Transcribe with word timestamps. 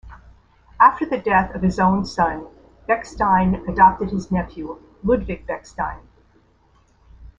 After 0.79 1.05
the 1.05 1.19
death 1.19 1.53
of 1.53 1.61
his 1.61 1.77
own 1.79 2.05
son, 2.05 2.47
Bechstein 2.87 3.69
adopted 3.69 4.09
his 4.09 4.31
nephew 4.31 4.79
Ludwig 5.03 5.45
Bechstein. 5.45 5.99